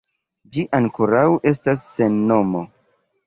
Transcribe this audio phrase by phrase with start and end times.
[0.55, 2.63] Ĝi ankoraŭ estas sen nomo.